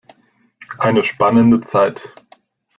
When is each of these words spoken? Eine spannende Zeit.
Eine 0.79 1.03
spannende 1.03 1.63
Zeit. 1.63 2.11